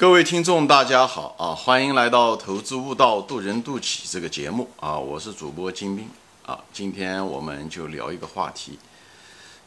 [0.00, 1.54] 各位听众，大家好啊！
[1.54, 4.98] 欢迎来到《投资悟道，渡人渡己》这个节目啊！
[4.98, 6.08] 我是主播金兵
[6.46, 6.58] 啊！
[6.72, 8.78] 今天我们就聊一个话题，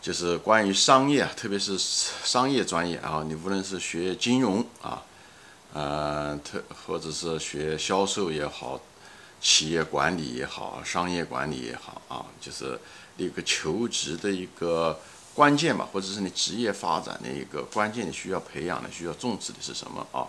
[0.02, 3.24] 就是关于商业，特别是商业专业啊。
[3.28, 5.04] 你无论是学金融啊，
[5.72, 8.82] 呃，特或者是学销售也好，
[9.40, 12.80] 企业管理也好，商业管理也好啊，就是
[13.18, 15.00] 一个求职的一个。
[15.34, 20.28] 关键吧，或者是你职业发展的一个关键，你需要培养的、需要重视的是什么啊？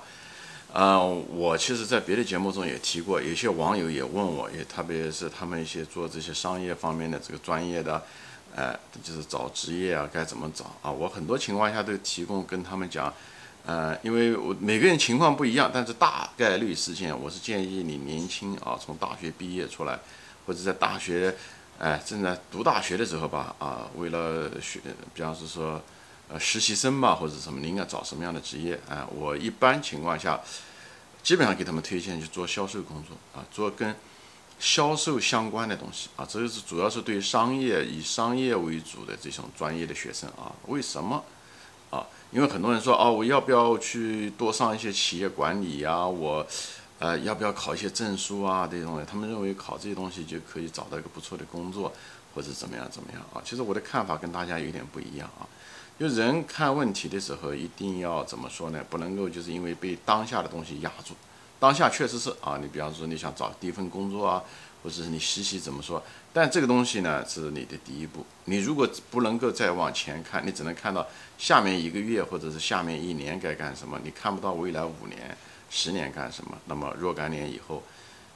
[0.73, 8.02] 呃，我其实，在别的节目中也提过，有些网友也问我，也特别是他们一些做这些商业方面的这个专业的，
[8.56, 10.91] 呃，就是找职业啊，该怎么找啊？
[10.91, 13.12] 我很多情况下都提供跟他们讲，
[13.66, 19.98] 呃，因为我每个人情况不一样，但是大概率事件，我是建议你年轻啊，从大学毕业出来，
[20.46, 21.37] 或者在大学。
[21.84, 24.80] 哎，正在读大学的时候吧，啊，为了学，
[25.12, 25.79] 比方是说，
[26.30, 28.80] 呃，实习生吧，或者什么，你应该找什么样的职业？
[28.88, 30.41] 哎，我一般情况下，
[31.23, 33.95] 基本上给他们推荐去做销售工作，啊，做跟
[34.59, 40.51] 销售相关的东西，啊，这个是主要是对商业以商业为主的这种专业的学生啊。
[40.68, 41.23] 为什么？
[41.90, 46.07] 啊，因为很多人说，哦，我要不要去多上一些企业管理呀？
[46.07, 46.46] 我。
[46.98, 48.68] 呃，要不要考一些证书啊？
[48.70, 51.92] 这些东西，他们认为考这些东西就可以找到一个不错的工作，
[52.34, 53.42] 或者怎么样怎么样啊？
[53.45, 55.46] 其实我的看法跟大家有点不一样啊。
[55.98, 58.82] 就人看问题的时候，一定要怎么说呢？
[58.88, 61.15] 不能够就是因为被当下的东西压住。
[61.60, 64.42] 当下确实是啊，你比方说你想找第一份工作啊，
[64.84, 66.00] 或者是你实习怎么说？
[66.31, 68.25] 但这个东西呢，是你的第一步。
[68.44, 71.06] 你如果不能够再往前看，你只能看到
[71.38, 75.34] 下面一个月或者是下面一年该干什么，你看不到未来五年。
[75.71, 76.56] 十年干什么？
[76.66, 77.82] 那么若干年以后，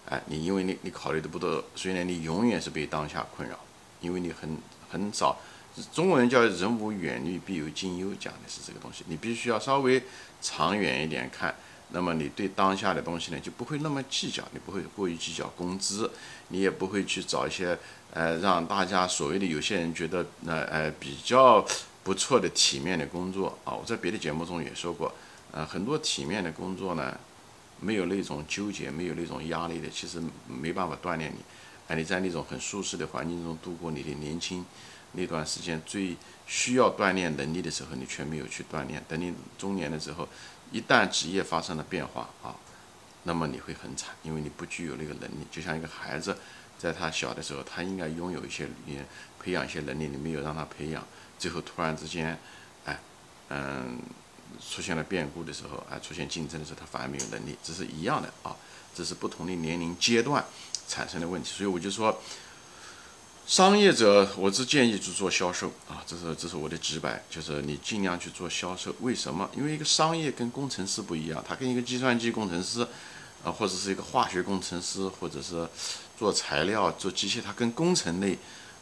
[0.08, 3.56] 哎，你因为你你考虑的不多，所以呢，你永远是被当下困扰，
[4.00, 4.56] 因为你很
[4.90, 5.38] 很少。
[5.92, 9.04] 中国人叫人无远虑，必有近忧，讲的是这个东西。
[9.06, 10.02] 你必须要稍微
[10.40, 11.54] 长远一点看，
[11.90, 16.10] 那么你对当下的东西呢，就不会那么计较，你不会过于计较工资，
[16.48, 17.78] 你也不会去找一些
[18.12, 21.66] 呃让大家所谓的有些人觉得那呃比较
[22.02, 23.74] 不错的体面的工作啊。
[23.74, 25.12] 我在别的节目中也说过，
[25.52, 27.18] 呃，很多体面的工作呢。
[27.80, 31.36] 没有那种纠结，没有那种压力的，其实没办法锻炼你。
[31.86, 34.66] 哎，你在那种很舒适的环境中度过你的年轻
[35.12, 39.00] 那段时间，最需要锻炼能力的时候，你却没有去锻炼。
[39.06, 40.28] 等你中年的时候，
[40.72, 42.54] 一旦职业发生了变化啊，
[43.24, 45.46] 那么你会很惨，因为你不具有那个能力。
[45.50, 46.36] 就像一个孩子，
[46.78, 48.68] 在他小的时候，他应该拥有一些
[49.40, 51.06] 培养一些能力，你没有让他培养，
[51.38, 52.38] 最后突然之间，
[52.84, 52.98] 哎，
[53.48, 53.98] 嗯。
[54.58, 58.56] 出现了变故的时候，啊，出现竞争的时候，他反而没有能力，这是一样的啊，
[58.94, 60.42] 这是不同的年龄阶段
[60.88, 61.50] 产生的问题。
[61.50, 62.18] 所以我就说，
[63.48, 68.94] 商业者，我只建议去做销售啊，这是这是我的直白，就是你尽量去做销售。
[69.00, 69.48] 为什么？
[69.56, 72.86] 因为一个商业跟工程师不一样，他跟一个计算机工程师，
[73.42, 75.66] 啊，或者是一个化学工程师，或者是
[76.18, 78.38] 做材料、做机械，他跟工程类，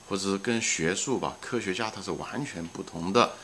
[0.08, 3.34] 或者是跟学术吧，科学家，他是完全不同的，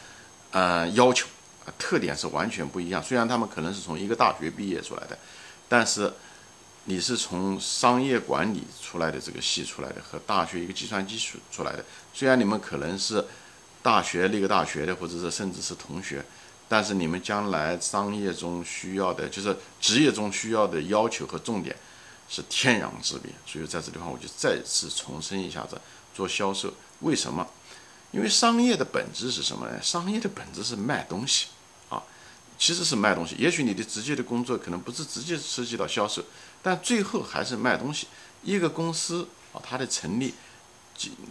[0.51, 1.29] 呃，要求
[1.65, 1.71] 啊。
[1.79, 3.01] 特点是完全不一样。
[3.01, 5.17] 虽然他们可能是从一个大学毕业出来的，
[5.69, 6.13] 但是
[6.85, 11.85] 你是从商业管理出来的这个系出来的，和大学一个计算机出出来的。
[12.13, 13.25] 虽然你们可能是
[13.83, 16.25] 大学那个大学的，或者是甚至是同学，
[16.69, 21.77] 但是你们将来商业中需要的，就是职业中需要的要求和重点
[22.29, 23.31] 是天壤之别。
[23.47, 25.81] 所以在这地方，我就再次重申一下子：
[26.13, 27.47] 做销售为什么？
[28.11, 29.81] 因为商业的本质是什么呢？
[29.81, 31.47] 商业的本质是卖东西，
[31.89, 32.03] 啊，
[32.59, 33.37] 其实是卖东西。
[33.39, 36.23] 也许你的直接的工作可能不是直接涉及到销售，
[36.63, 38.07] 但最后还是卖东西。
[38.43, 40.33] 一个公司啊，它的成立，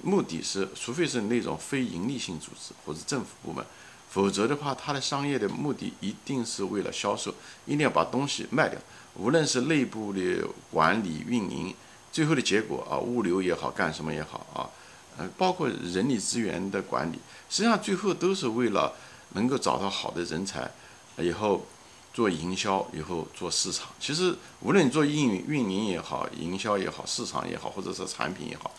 [0.03, 3.65] 目的是，除非是那种非盈利性组织或者政府部门，
[4.09, 7.33] 否则的话，它的商业的目的一定是为了销售，
[7.65, 8.79] 一定要把东西卖掉。
[9.15, 11.75] 无论是内部的管理运营，
[12.11, 14.69] 最后的结果啊，物流也好，干什么也好啊。
[15.17, 18.93] 呃，包括人力资源的管理，实际上最后都是为了
[19.33, 20.71] 能够找到好的人才，
[21.17, 21.65] 以后
[22.13, 23.87] 做营销，以后做市场。
[23.99, 28.71] 其实无论你做运运营也好，营销也好，市场也好，或者是产品也好，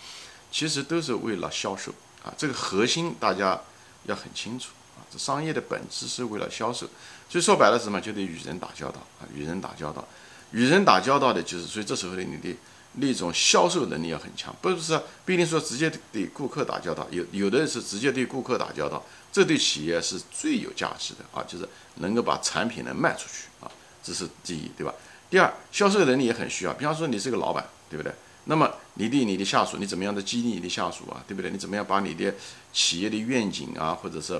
[0.50, 1.92] 其实都是为了销售
[2.24, 2.32] 啊。
[2.36, 3.60] 这个核心大家
[4.04, 5.00] 要很清楚啊。
[5.10, 6.86] 这商业的本质是为了销售，
[7.28, 10.06] 所以说白了什么，就得与人打交道啊，与人打交道，
[10.52, 12.56] 与人打交道的就是，所以这时候呢你的。
[12.94, 23.70] 那种销售能力要很强，不是说不一定说直接对顾客打交道，有有的是直接对顾客打交道，这对企业是最有价值的啊，就是能够把产品能卖出去啊，
[24.02, 24.92] 这是第一，对吧？
[25.30, 28.12] 第二，销售能力也很需要，比方说你是个老板，对不对？
[28.44, 31.50] 那么你对你的下属，你怎么样的激励你的下属啊，对不对？
[31.50, 32.34] 你怎么样把你的
[32.74, 34.38] 企业的愿景啊，或者是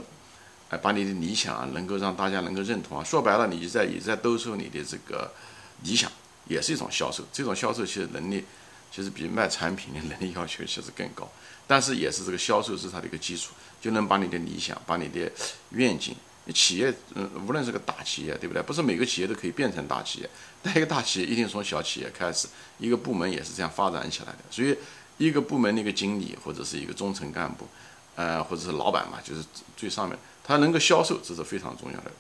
[0.69, 3.03] 哎，把你的理想啊，能够让大家能够认同啊。
[3.03, 5.33] 说白了，你在也在兜售你的这个
[5.85, 6.12] 理想，
[6.47, 7.25] 也是一种销售。
[7.33, 8.45] 这种销售其实能力，
[8.91, 11.31] 其实比卖产品的能力要求其实更高。
[11.67, 15.31] 但是也是这个销售是它的一个基础，就能把你的理想、把你的
[15.71, 16.15] 愿景，
[16.53, 18.63] 企业，嗯，无论是个大企业，对不对？
[18.63, 20.29] 不是每个企业都可以变成大企业，
[20.63, 22.49] 但一个大企业一定从小企业开始，
[22.79, 24.39] 一个部门也是这样发展起来的。
[24.51, 24.77] 所以，
[25.19, 27.67] 一个部门的一个经理或者是一个中层干部，
[28.17, 29.43] 呃，或者是老板嘛，就是
[29.77, 30.19] 最上面。
[30.45, 32.11] 他能够销售，这是非常重要的。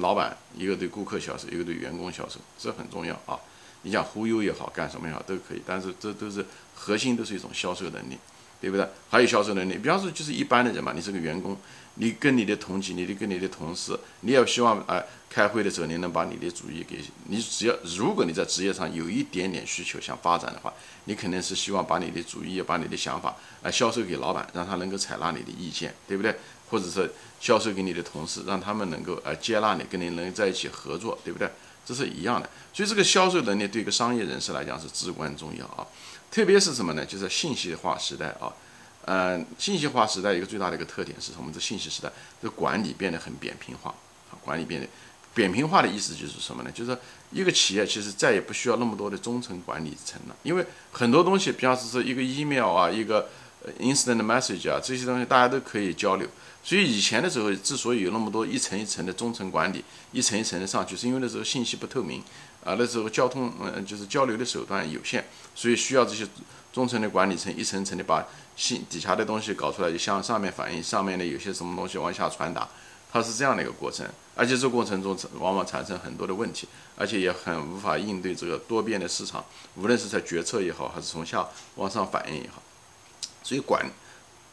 [0.00, 3.38] 老板一个对顾客销售，一个对员工销售，这很重要啊。
[3.82, 8.18] 你讲忽悠也好，干什么也好都可以，但是这都是核心，都是一种销售能力，
[8.60, 8.88] 对不对？
[9.08, 11.56] 还有销售能力，比方说就是一般的人嘛，你是个员工，
[11.94, 15.00] 你跟你的同级，你的跟你的同事，你也希望啊，
[15.30, 16.98] 开会的时候你能把你的主意给
[17.28, 20.72] 你，只要如果你在职业上有一点点需求想发展的话，
[21.04, 26.34] 你肯定是希望把你的主意，把你的想法哎销售给老板，让他能够采纳你的意见，对不对？
[26.70, 27.10] 或者是
[27.40, 31.50] 销售给你的同事，让他们能够呃接纳你，跟你能在一起合作，对不对？
[31.86, 32.48] 这是一样的。
[32.74, 35.86] 所以这个销售能力对一个商业人士来讲是至关重要啊。
[36.30, 37.04] 特别是什么呢？
[37.06, 38.52] 就是信息化时代啊。
[39.06, 41.50] 嗯，信息化时代一个最大的一个特点是什么？
[41.52, 42.12] 这信息时代，
[42.42, 43.88] 这管理变得很扁平化
[44.30, 44.36] 啊。
[44.44, 44.86] 管理变得
[45.32, 46.70] 扁平化的意思就是什么呢？
[46.70, 46.98] 就是
[47.30, 53.30] 一个企业其实再也不需要那么多的中层管理层了，因为很多东西，比方说一个 email 啊，一个
[53.80, 56.28] instant message 啊，这些东西大家都可以交流。
[56.62, 59.82] 所以以前的时候，之所以有那么多一层一层的中层管理，
[60.12, 62.22] 一层一层的上去，是因为那时候信息不透明，
[62.64, 65.24] 啊，那时候交通嗯就是交流的手段有限，
[65.54, 66.26] 所以需要这些
[66.72, 72.68] 中层的管理层一层层的把信底下的东西搞出来，就向上面反映，上面的有些什么东西往下传达，
[73.10, 79.42] 它是这样的一个过程，而且这过程中往往产生很多的问题，而且也很无法应对这个多变的市场，
[79.76, 82.62] 无论是在决策也好，还是从下往上反映也好，
[83.48, 83.88] 所以管。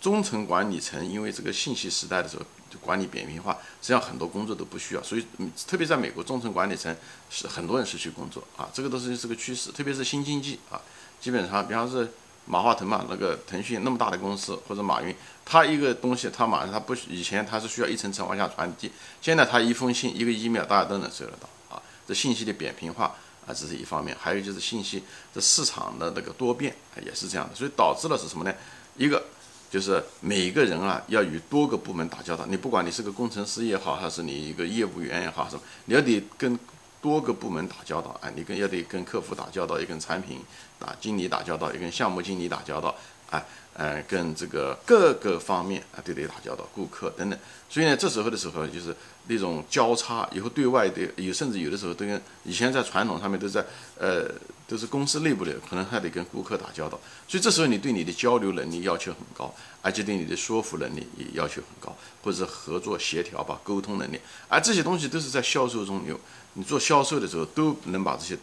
[0.02, 2.44] 中层管理层因为这个信息时代的时候，
[2.80, 5.26] 管理扁平化，实际上很多工作都不需要，所以
[5.66, 6.96] 特别在美国，中层管理层
[7.32, 10.80] 是很多人失去工作啊，这个都是是个趋势，特别是新经济啊，
[11.20, 12.08] 基本上，比方说
[12.46, 23.06] 马化腾嘛，那个腾讯那么大的公司，或者马云，他一个东西，他马上他不以前他是需要一层层往下传递，现在他一封信一个 email 大家都能收得到啊，这信息的扁平化
[23.48, 25.02] 啊，这是一方面，还有就是信息
[25.34, 28.54] 这市场的那个多变啊也是这样的，所以导致了是什么呢？
[28.98, 29.24] 一个。
[29.68, 32.46] 就是每个人啊，要与多个部门打交道。
[32.48, 36.58] 你不管你是个工程师也好，还是你一个业务员也好，什么，你要得跟
[37.02, 38.32] 多个部门打交道啊。
[38.34, 40.40] 你跟要得跟客户打交道，也跟产品
[40.80, 42.96] 打经理打交道，也跟项目经理打交道，
[43.32, 43.44] 哎。
[43.78, 47.38] 呃，跟这个各个方面啊都得打交道，顾客等等，
[47.70, 48.96] 所以呢，这时候的时候就是
[49.28, 53.62] 那种交叉，以后对外的有，甚至有的时候都跟以前在传统上面都在，
[54.00, 54.32] 呃，
[54.68, 66.20] 都是公司内部的，可能还得跟顾客打交道，所以这时候你对你的交流能力要求很高，而且对你的说服能力也要求很高，或者是合作协调吧，沟通能力，而这些东西都是在销售中有，
[66.54, 68.38] 你做销售的时候都能把这些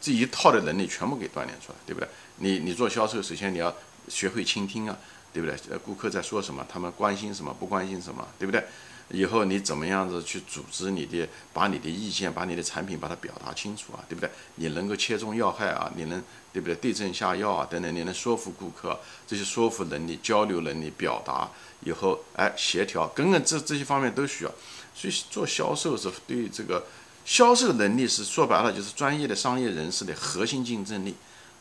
[0.00, 2.08] 这一套的能力全部给锻炼出来，对不对？
[2.36, 3.74] 你你做销售，首先你要。
[4.06, 4.94] 学会倾听啊，
[5.32, 5.58] 对不对？
[5.70, 8.62] 呃，顾客在说什么，他们关心什么，不关心什么，对不对？
[9.10, 14.30] 以后你怎么样子去组织你的，把你的意见，把你的产品把它表达清楚啊，对不对？
[14.56, 16.22] 你能够切中要害啊，你能
[16.52, 16.74] 对不对？
[16.76, 21.50] 对症下药啊，等等，你能说服顾客，这些说服能力、交流能力、表达
[21.84, 24.50] 以后，哎，协调，等等，这这些方面都需要。
[24.94, 26.86] 所以做销售是对这个
[27.24, 31.14] 销售能力是说白了就是专业的商业人士的核心竞争力，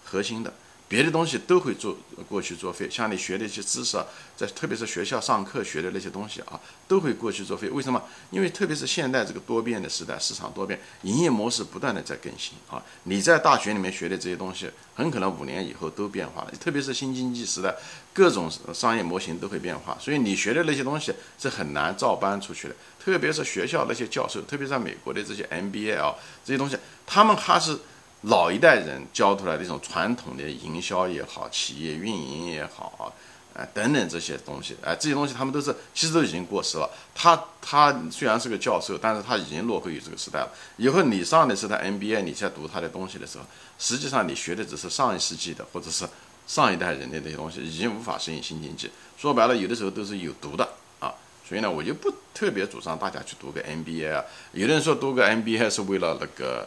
[0.03, 0.53] 核心的。
[0.87, 1.97] 别的东西都会做
[2.29, 4.05] 过去作废，像你学的一些知识啊，
[4.37, 7.67] 在特别是学校上课学的那些东西啊，都会过去作废。
[7.69, 7.99] 为什么？
[8.29, 12.83] 因为特别是现在这个多变的时代，市场多变，营业模式不断的在更新啊。
[13.03, 16.51] 你在大学里面学的这些东西，很可能五年以后都变化了。
[16.59, 17.75] 特别是新经济时代，
[18.13, 22.75] 各种商业模型都会变化，所以你学的那些东西是很难照搬出去的。
[23.03, 26.13] 特别是学校那些教授，特别在美国的这些 MBA 啊
[26.45, 27.79] 这些东西，他们还是。
[28.23, 33.13] 老一代人教出来的一种传统的营销也好，企业运营也好
[33.53, 36.89] 啊，等等这些东西，哎，这些东西他们都是其实都已经过时了。
[37.13, 40.49] 他他虽然是个教授，但是他已经落后于这个时代了。
[40.77, 43.43] 以后你上的是他 MBA，你在读他的东西的时候，
[43.77, 46.07] 实际上你学的只是上一世纪的或者是
[46.47, 48.89] 上一代人的那些东西，已经无法适应新经济。
[49.17, 50.63] 说白了，有的时候都是有毒的
[50.99, 51.13] 啊。
[51.45, 54.23] 所以呢，我就不特别主张大家去读个 MBA 啊。
[54.53, 56.65] 有的人说读个 MBA 是为了那个。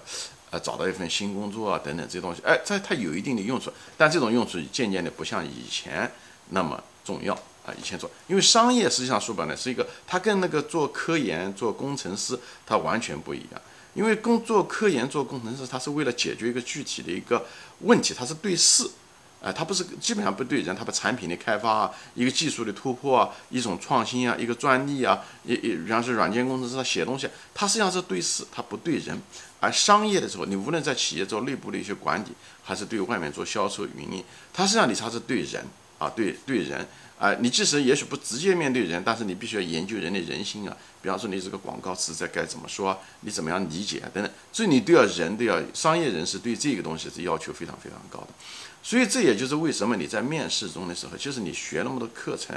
[0.51, 6.11] 呃，找到一份新工作啊，等等这些东西，哎，这它有一定的用处，但这种用处渐渐的不像以前
[6.51, 7.35] 那么重要
[7.65, 7.75] 啊。
[7.77, 13.61] 以前做，因为商业实际上说白了是一个，它跟那个做科研、做工程师它完全不一样。
[13.95, 17.45] 因为工做科研、做工程师，它是为了解决一个具体的一个
[17.81, 18.87] 问题，它是对事，
[19.43, 29.19] 哎，它不是基本上不对人，它把产品的开发啊，一个技术的突破啊，一种创新啊，一个专利啊，一一，比方说软件工程师他写东西，他实际上是对事，他不对人。
[29.67, 32.29] 而商业的时候，你无论在企业做内部的一些管理，
[32.63, 35.65] 还是对外面做销售运营，他实际上你才是对人
[35.99, 36.87] 啊，对对人。
[37.19, 40.77] 啊，你即使也许不直接面对人，但是你必须要研究人的人心啊。
[41.01, 48.29] 比方说，你这个广告词在该怎么说，你怎么样理解等等，所以你都要人都要商业人士对这个东西是要求非常非常高的。
[48.83, 52.55] 所以这也就是为什么你在面试中的时候，其实你学那么多课程，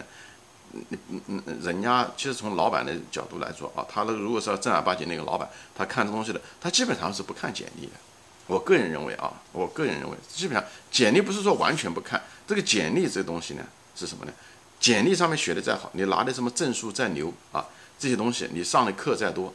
[0.73, 7.93] 嗯嗯，人家其实从老板的角度来说啊，他那如果是要正儿八经那个老板，他看这东西的，他基本上是不看简历的。
[8.47, 13.63] 我个人认为啊，我个人认为，基本上简历不是说完全不看，这个简历这东西呢
[13.95, 14.31] 是什么呢？
[14.79, 17.65] 简历上面学的再好，你拿的什么证书再牛啊，
[17.99, 19.53] 这些东西你上的课再多，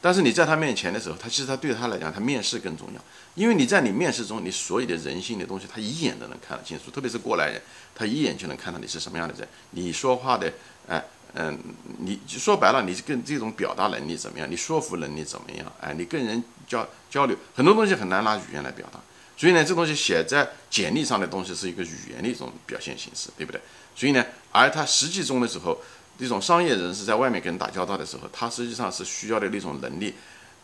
[0.00, 3.00] 但是你在他面前的时候，他其实他对他来讲，他面试更重要，
[3.34, 7.60] 因为你在你面试中，你所有的人性的东西，他一眼都能看得清楚，特别是过来人，
[7.94, 10.52] 他一眼就能看到你是什么样的人，你说话的，
[10.86, 11.02] 哎，
[11.34, 11.58] 嗯，
[11.98, 19.00] 你说白了，你跟这种表达能力怎么样，你说服能力怎么样，哎，你跟人交交流，很多东西很难拿语言来表达，
[19.36, 23.60] 所以呢，这东西写在简历上的东西是一个语言的一种表现形式，对不对？
[23.96, 25.78] 所以呢，而他实际中的时候，
[26.18, 30.14] 这种商业人士在外面跟人打交道的时候，他实际上是需要的那种能力，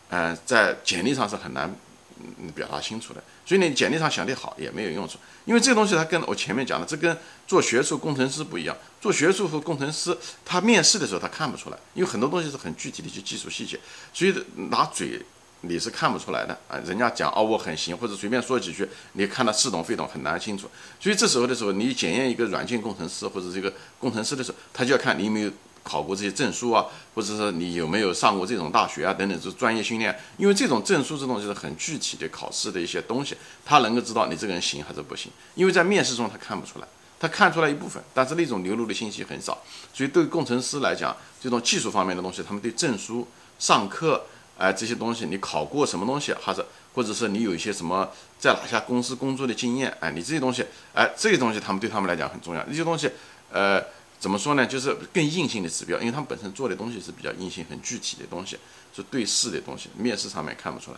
[0.09, 1.73] 嗯，在简历上是很难
[2.19, 3.23] 嗯表达清楚的。
[3.45, 7.17] 所以你简历上想的好也没有用处，因为这个东西它跟我前面讲的，这跟
[7.47, 8.75] 做学术工程师不一样。
[9.01, 13.79] 做学术和工程师，他面试的时候他看不出来，因为很多东西是很具体的一些技术细节，
[14.13, 14.33] 所以
[14.69, 15.21] 拿嘴。
[15.65, 20.69] 你是看不出来的啊，人家讲哦我很行，或者随便说几句，你看他似懂非懂很难清楚。
[20.99, 25.51] 所以这时候的时候，你检验一个软件工程师或者这个工程师的时候，他就要看你有没有
[25.81, 30.13] 考过这些证书啊，或者说你有没有上过这种大学啊等等，是专业训练。
[30.37, 35.31] 因为这种证书这东西是很具体的考试的一些东西，他能够知道你这个人行还是不行。
[35.55, 39.63] 因为在面试中他看不出来，他看出来一部分，但是那种流露的信息很少。
[39.93, 43.25] 所以对工程师来讲，这种技术方面的东西，他们对证书、
[43.57, 44.25] 上课。
[44.63, 49.93] 哎，这些东西你考过什么东西，还是或者是你有一些什么在哪家公司工作的经验？
[49.99, 52.63] 哎，你这些东西，哎，这些东西他们对他们来讲很重要。
[52.63, 53.11] 这些东西，
[53.51, 53.83] 呃，
[54.21, 54.65] 怎么说呢？
[54.65, 58.57] 就是更硬性的指标，因为他们本身做的东西是比较硬性、很具体的东西，
[58.95, 60.97] 是对事的东西，面试上面看不出来。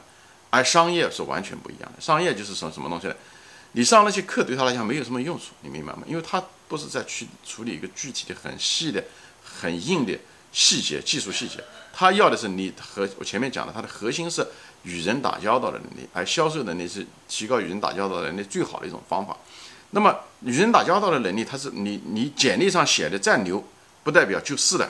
[0.52, 3.16] 而商业是完全不一样的，商业就是什么什么东西呢？
[3.72, 6.04] 你上那些课对他来讲没有什么用处，你明白吗？
[6.06, 9.04] 因为他不是在去处理一个具体的、很细的、
[9.44, 10.18] 很硬的
[10.56, 11.62] 细节、技术细节。
[11.94, 14.46] 他要的是你和我前面讲的，他的核心是
[14.84, 19.36] 与人打交道的能力，而销售能力是提高与人打交道能力最好的一种方法。
[19.92, 23.62] 那么与人打交道的能力，它是你你简历上写的再牛，
[24.04, 24.90] 不代表就是的，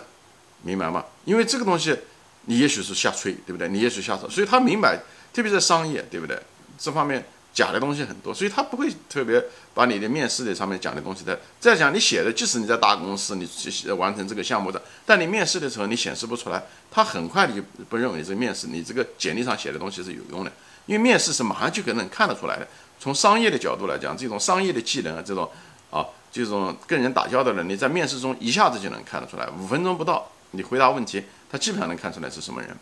[0.62, 1.04] 明白吗？
[1.26, 1.98] 因为这个东西
[2.46, 3.68] 你也许是瞎吹，对不对？
[3.68, 5.00] 你也许瞎说，所以他明白，
[5.34, 6.40] 特别是商业，对不对？
[6.78, 7.26] 这方面。
[7.56, 9.42] 假的东西很多，所以他不会特别
[9.74, 13.48] 把你的面试的上面讲的东西的再讲你写的，即使你在大公司，你
[13.94, 20.52] 完成这个项目的，但你面试的时候你显示不出来，他很快的就不认为这个面试你这个简历上写的东西是有用的，
[20.86, 22.68] 因为面试是马上就可能看得出来的。
[23.00, 25.50] 从商业的角度来讲，这种商业的技能啊，这种
[25.92, 32.76] 啊，这种跟人打交道的能力，在面试中一下子就能看得出来，五分钟不到，你回答问题，他基本上能看出来是什么人，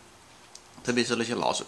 [0.83, 1.63] 特别是那些老手。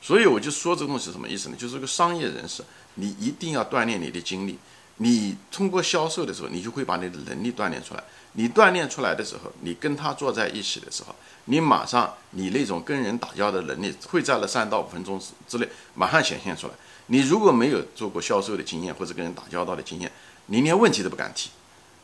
[0.00, 1.56] 所以我就说这个东西什么意思呢？
[1.58, 2.62] 就是个商业人士，
[2.94, 4.58] 你一定要锻炼你的精力。
[5.00, 8.02] 你通过销售的时候，你就会把你的能力锻炼出来。
[8.32, 11.14] 你锻炼出来的时候，你跟他坐在一起的时候，
[11.44, 16.72] 你马上你那种跟人打交道的能力会在了三到五分钟之之内马上显现出来。
[17.06, 20.10] 你如果没有做过销售的经验或者跟人打交道的经验，
[20.46, 21.50] 你连问题都不敢提。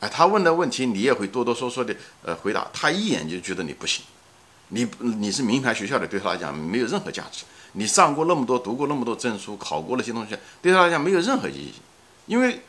[0.01, 4.05] 哎，他问的问题你也会哆哆嗦嗦的呃回答，他一眼就觉得你不行。
[4.69, 7.45] 你你是名牌学校的，对他来讲没有任何价值。
[7.75, 11.75] 你上过那么多，读过那么多证书，考过那些东西，对他来讲没有任何意义，
[12.27, 12.63] 因为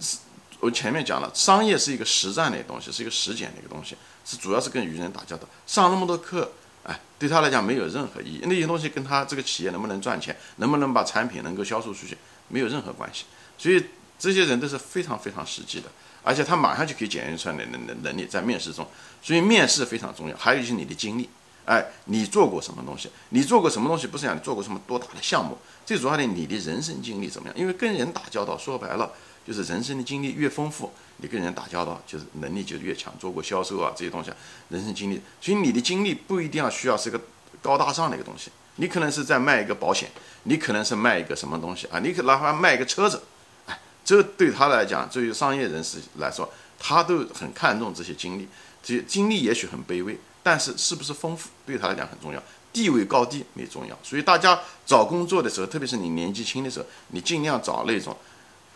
[0.00, 0.18] 是
[0.60, 5.46] 我前面讲了，商业是一个实战的东西，是一个实践的一个东西，是主要是跟与人打交道。
[5.66, 6.50] 上那么多课，
[6.84, 8.40] 哎，对他来讲没有任何意义。
[8.44, 12.16] 那些东西跟他这个企业能不能赚钱，能不能把产品能够销售出去，
[12.48, 13.24] 没有任何关系。
[13.58, 13.84] 所以
[14.18, 15.90] 这些人都是非常非常实际的，
[16.22, 18.86] 而且他马上就可以检验出来能能能力，在面试中。
[19.20, 21.28] 所以面试非常重要，还有就是你的经历。
[21.64, 23.08] 哎，你做过什么东西？
[23.28, 24.06] 你做过什么东西？
[24.06, 27.56] 不是讲你做过什么多大的项目，最主要的你的人生经历怎么样？
[27.56, 29.12] 因为跟人打交道，说白了
[29.46, 33.12] 就是人生的经历越丰富，你跟人打交道就是能力就越强。
[33.18, 34.32] 做过销售啊这些东西，
[34.70, 37.20] 人生经历，所以你的经历不一定要需要是个
[37.60, 40.10] 高大上的一个东西，你可能是在卖一个保险，
[40.42, 42.00] 你可能是卖一个什么东西啊？
[42.00, 43.22] 你可哪怕卖一个车子，
[43.66, 48.48] 哎，这对他来讲，对于商业人士来说，他都很看重这些经历，
[48.82, 50.18] 这些经历也许很卑微。
[50.42, 53.96] 但是是不是丰富对他来讲很重要，地位高低没重要。
[54.02, 58.16] 所以大家找工作的时候，特别是你年纪轻的时候，你尽量找那种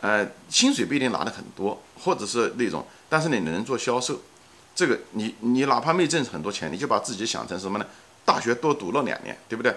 [0.00, 4.20] 呃，薪水不一定拿的很多，或者是那种，但是你能做销售，
[4.74, 7.86] 这个你你哪怕没挣很多钱，你就把自己想成什么呢？
[8.24, 9.74] 大学多读了两年，对不对？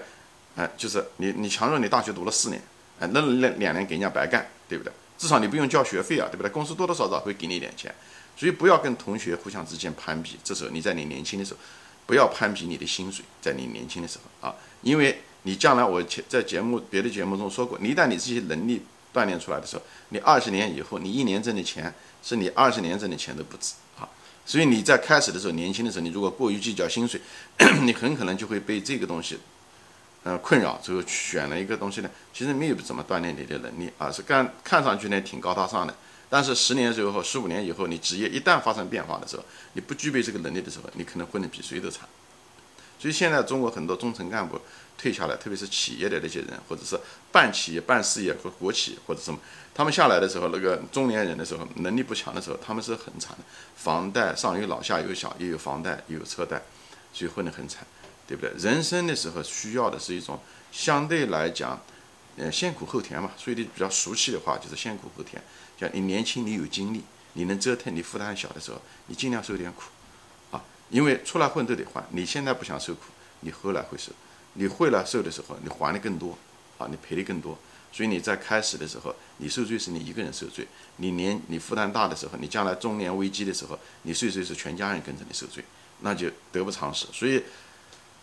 [0.56, 2.60] 哎，就是你你强弱你大学读了四年，
[2.98, 4.92] 哎，那两两年给人家白干，对不对？
[5.20, 6.48] 至少你不用交学费啊，对不对？
[6.50, 7.94] 公司多多少少会给你一点钱，
[8.38, 10.38] 所以不要跟同学互相之间攀比。
[10.42, 11.60] 这时候你在你年轻的时候，
[12.06, 18.80] 不要攀比你的薪水，在你年轻的时候啊，因为你将来我前在节目别的节目中说过，你一旦你这些能力
[19.12, 24.08] 锻炼出来的时候，你二十年以后，你一年挣的钱是你二十年挣的钱都不止啊。
[24.46, 27.20] 所以你在开始的时候，年轻的时候，你如果过于计较薪水，
[27.82, 29.38] 你很可能就会被这个东西。
[30.22, 35.94] 呃，困扰最后选了一个东西呢，其实没有怎么锻炼你的能力啊，是干看上去呢挺高大上的，
[36.28, 42.06] 但是十年之后、十五年以后，你职业一旦发生变化的时候，你不具备这个能力的时候，你可能混得比谁都惨。
[42.98, 44.60] 所以现在中国很多中层干部
[44.98, 47.00] 退下来，特别是企业的那些人，或者是
[47.32, 49.40] 办企业、办事业和国企或者什么，
[49.74, 56.60] 他们下来的时候，那个中年人的时候，能力不强的时候，他们是很惨的，房贷上有老下有小，又有房贷又有车贷，
[57.14, 57.86] 所以混得很惨。
[58.30, 58.52] 对不对？
[58.62, 60.38] 人生的时候需要的是一种
[60.70, 61.82] 相对来讲，
[62.36, 63.32] 呃，先苦后甜嘛。
[63.36, 65.42] 所以你比较俗气的话，就是先苦后甜。
[65.76, 69.82] 像你年轻，你有精力，你能折腾，你负担小的时候，你尽量受点苦，
[70.52, 72.04] 啊，因为出来混都得还。
[72.10, 73.06] 你现在不想受苦，
[73.40, 74.12] 你后来会受。
[74.52, 76.38] 你会了受的时候，你还的更多，
[76.78, 77.58] 啊，你赔的更多。
[77.92, 80.64] 所以你在开始的时候，你受罪是你一个人受罪。
[80.98, 85.64] 你年你负担大的时候，你将来中年危机的时候，你受罪是全家人跟着你受罪，
[86.02, 87.08] 那就得不偿失。
[87.12, 87.42] 所以。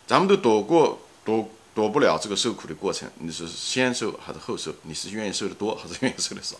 [0.08, 4.74] 咱们都躲过躲躲不了这个受苦的过程，你是先受还是后受？
[4.82, 6.56] 你是愿意受的多还是愿意受的少？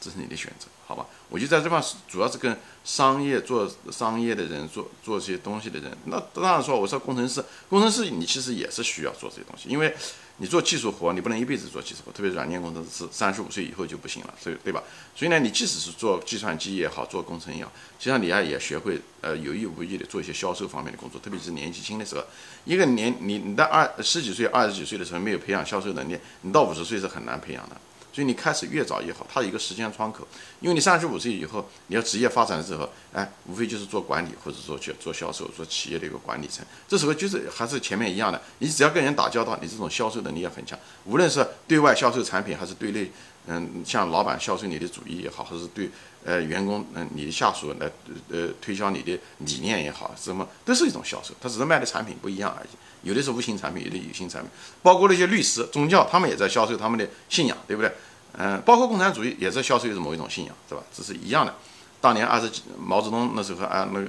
[0.00, 1.04] 这是你的选择，好吧？
[1.28, 5.90] 我就在这方主要是跟商业做商业的人做做这些东西的人。
[6.04, 9.94] 那当然说，我说工程师，工程师你其实也是需要做这些东西，因为。
[10.38, 14.82] 你做技术活，你不能一辈子做技术活，特别软件工程师，三十五岁以后就不行了，所以对吧？
[15.14, 22.24] 所以呢，你即使是做计算机也好，做工程也好，实际上你啊也学会呃有意无意的做一些销售方面的工作，特别是年纪轻的时候，
[22.64, 27.76] 一个年你你到二十几岁、二十几岁的时候没有培养销售能力，你到五十岁是很难培养的。
[28.14, 30.24] 所以你开始越早越好，它有一个时间窗口，
[30.60, 36.64] 因为你三十五岁以后你要职业发展的时候，哎，无非就是做管理或者说去做销售，做企业的一个管理层。
[36.86, 40.78] 这时候就是还是前面一样的，你只要跟人打交道，你这种销售能力也很强。
[41.06, 43.10] 无论是对外销售产品，还是对内，
[43.48, 45.90] 嗯，向老板销售你的主意也好，还是对
[46.24, 47.90] 呃员工，嗯，你的下属来
[48.30, 52.68] 呃推销你的理念也好，什么都是一种销售，它只是卖的产品不一样而已。
[53.02, 54.50] 有的是无形产品，有的有形产品，
[54.82, 57.92] 包括那些律师、宗教，他们也在销售他们的信仰，对不对？
[58.36, 60.82] 嗯，包括共产主义也是销售一种某一种信仰，是吧？
[60.92, 61.54] 这是一样的。
[62.00, 64.08] 当年二十几毛泽东那时候啊，那个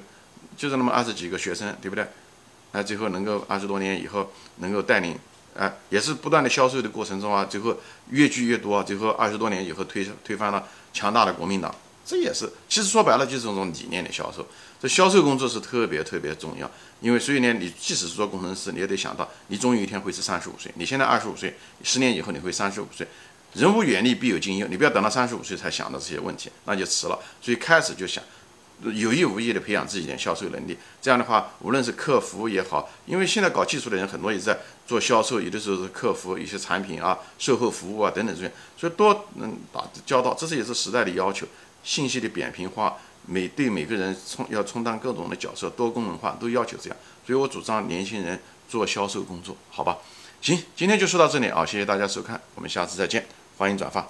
[0.57, 2.05] 就是那么二十几个学生，对不对？
[2.71, 5.17] 啊，最后能够二十多年以后能够带领，
[5.55, 7.77] 哎，也是不断的销售的过程中啊，最后
[8.09, 11.73] 越聚越多，最后二十多年以后推推翻了强大的国民党。
[12.05, 14.45] 这也是，其实说白了就是这种理念的销售。
[14.79, 20.71] 这销售工作是特别特别重要，因为所以呢，你即使是做工程师，你也得想到，你终有一天会是三十五岁。
[20.75, 23.07] 你现在二十五岁，十年以后你会三十五岁。
[23.55, 24.67] 人无远虑，必有近忧。
[24.69, 27.17] 你不要等到三十五岁才想到这些问题，那就迟了。
[27.41, 28.21] 所以开始就想，
[28.83, 30.77] 有意无意的培养自己的销售能力。
[31.01, 41.47] 这样的话，无论是客服也好，因为现在搞技术的人很多也在做销售，有的时候是客服一些产品啊、售后服务啊等等这些，所以多能打交道，这是也是时代的要求。
[41.81, 46.97] 信息的扁平化，每对每个人充要充当各种的角色，多功能化都要求这样。
[47.25, 48.37] 所以我主张年轻人
[48.67, 49.97] 做销售工作，好吧？
[50.41, 53.25] 行，今天就说到这里啊，谢谢大家收看，我们下次再见。
[53.57, 54.05] 欢迎转发。